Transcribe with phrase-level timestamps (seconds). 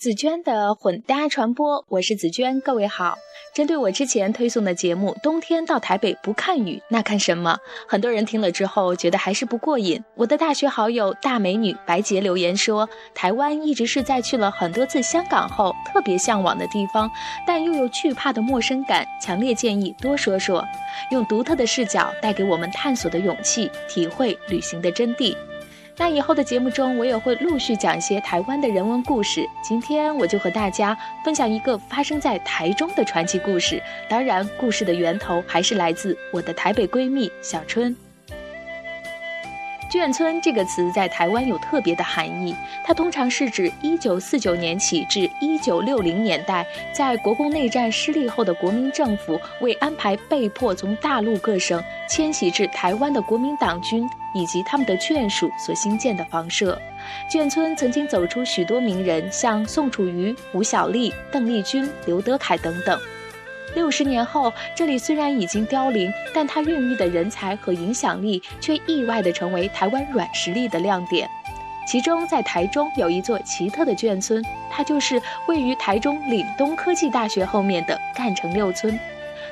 [0.00, 3.18] 紫娟的混搭传播，我是紫娟，各位好。
[3.54, 10.02] 针对我之前推送的节目《冬天到台北不看雨那看什么》，很多人听了之后觉得还是不过瘾。
[10.16, 17.10] 我的大学好友大美女白洁留言说：“台湾一直是在去了很多次香港后特别向往的地方，
[17.46, 20.64] 但又有惧怕的陌生感，强烈建议多说说，
[21.10, 25.36] 用独特的视角带给我们探索的勇气，体会旅行的真谛。”
[26.00, 29.46] 那以后的节目中，我也会陆续讲一些台湾的人文故事。
[29.62, 33.82] 今天我就和大家分享一个发生在台中的传奇故事。
[34.08, 37.94] 当然，故事的源头还是来自我的台北闺蜜小春。
[39.90, 42.54] 眷村这个词在台湾有特别的含义，
[42.84, 56.80] 它通常是指1949年起至1960年代，在国共内战失利后的国民政府为安排被迫从大陆各省迁徙至台湾的国民党军以及他们的眷属所兴建的房舍。
[57.28, 62.96] 眷村曾经走出许多名人，像宋楚瑜、吴小莉、邓丽君、刘德凯等等。
[63.74, 71.28] 六十年后，这里虽然已经凋零，但它孕育的人才和影响力却意外地成为台湾软实力的亮点。
[71.86, 78.98] 其中，在台中有一座奇特的眷村，它就是位于台中岭东科技大学后面的干城六村。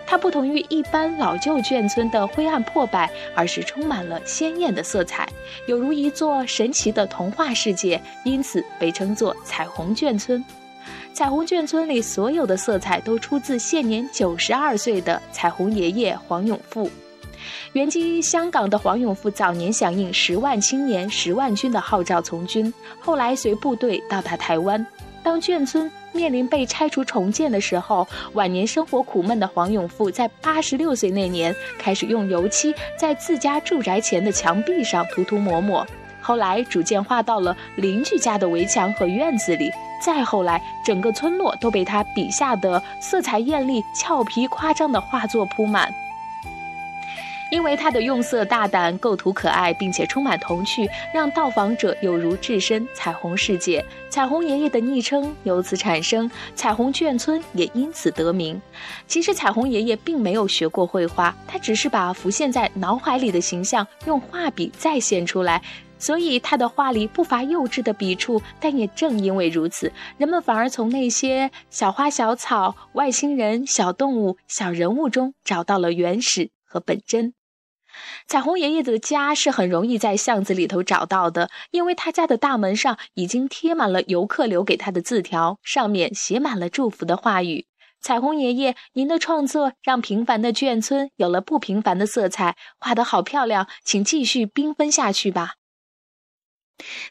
[0.06, 5.28] 它不同于一般老旧眷村的灰暗破败，而是充满了鲜艳的色彩，
[5.66, 10.42] 有如一座神奇的童话世界，因此被称作彩虹眷村。
[11.18, 16.88] 彩虹眷村里所有的色彩都出自现年九十二岁的彩虹爷爷黄永富。
[17.72, 24.86] 原籍香港的黄永富早年响应“十万青年十万军”的号召从军，后来随部队到达台湾。
[25.20, 35.84] 当眷村面临被拆除重建的时候，晚年生活苦闷的黄永富在八十六岁那年开始用油漆在自家住宅前的墙壁上涂涂抹抹，
[36.20, 39.68] 后来逐渐画到了邻居家的围墙和院子里。
[40.00, 45.92] 再后来，整个村落都被他笔下的色彩艳丽、俏皮夸张的画作铺满。
[47.50, 53.82] 因为他的用色大胆、构图可爱，并且充满童趣，让到访者有如置身彩虹世界。
[54.10, 58.60] 彩虹爷爷的昵称由此产生，彩虹眷村也因此得名。
[59.06, 65.62] 其实，彩虹爷爷并没有学过绘画，他只是把浮现在脑海里的形象用画笔再现出来。
[65.98, 77.34] 所以他的画里不乏幼稚的笔触，但也正因为如此，人们反而从那些小花小草、外星人、小动物、小人物中找到了原始和本真。
[78.28, 87.66] 彩虹爷爷的家是很容易在巷子里头找到的，因为他家的大门上已经贴满了游客留给他的字条，上面写满了祝福的话语。
[88.00, 95.54] 彩虹爷爷，您的创作让平凡的眷村有了不平凡的色彩，画得好漂亮，请继续缤纷下去吧。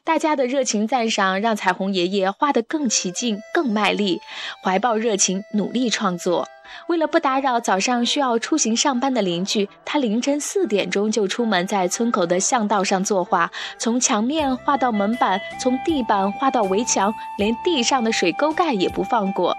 [0.04, 4.20] 大家的热情赞赏让彩虹爷爷画得更起劲、更卖力，
[4.64, 6.48] 怀抱热情，努力创作。
[6.88, 19.56] 为了不打扰早上需要出行上班的邻居，他凌晨四点钟就出门，在村口的巷道上作画，从墙面画到门板，从地板画到围墙，连地上的水沟盖也不放过。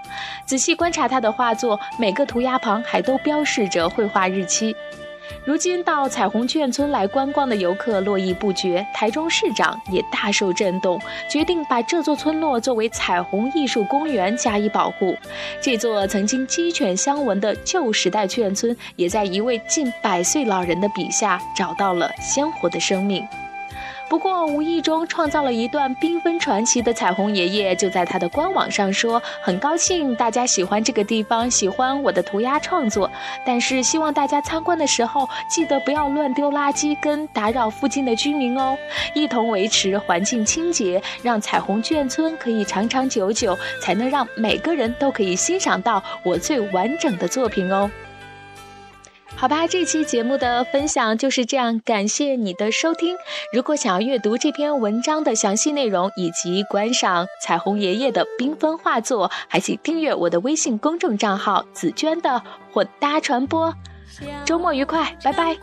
[0.46, 4.76] 仔细观察他的画作，每个涂鸦旁还都标示着绘画日期。
[5.44, 11.00] 如今到彩虹眷村来观光的游客络绎不绝，台中市长也大受震动，
[11.30, 15.16] 决定把这座村落作为彩虹艺术公园加以保护。
[15.60, 23.26] 这座曾经鸡犬相闻的旧时代眷村，也在一位近百岁老人的笔下找到了鲜活的生命。
[24.08, 33.10] 不过，无意中创造了一段缤纷传奇的彩虹爷爷，就在他的官网上说：“很高兴大家喜欢这个地方，喜欢我的涂鸦创作，
[33.44, 38.74] 但是希望大家参观的时候记得不要乱丢垃圾跟打扰附近的居民哦，
[39.14, 47.90] 一同维持环境清洁，让彩虹眷村可以长长久久，才能让每个人都可以欣赏到我最完整的作品哦。”
[49.40, 53.16] 好吧，这期节目的分享就是这样，感谢你的收听。
[53.52, 62.42] 如果想要阅读这篇文章的详细内容，以及观赏彩虹爷爷的缤纷画作，还请订阅我的微信公众账号“紫娟的
[62.72, 63.72] 混搭传播”。
[64.44, 65.56] 周末愉快，拜拜。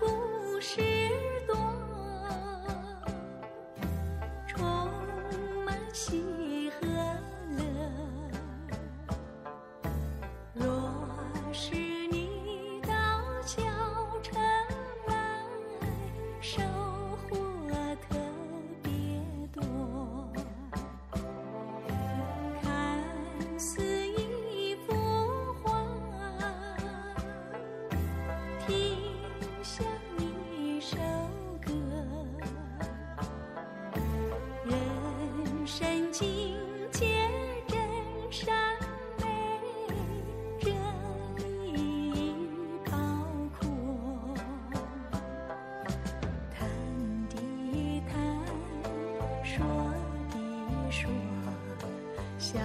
[5.92, 6.35] 像你。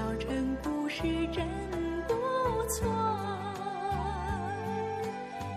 [0.01, 1.47] 小城故事真
[2.09, 2.15] 不
[2.67, 2.89] 错，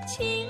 [0.06, 0.50] 情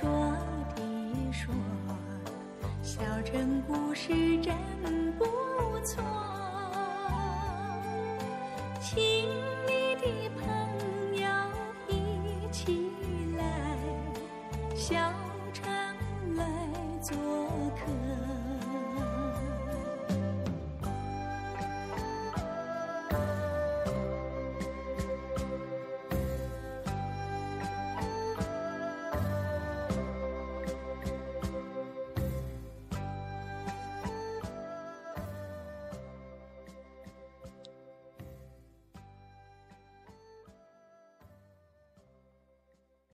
[0.00, 0.37] 说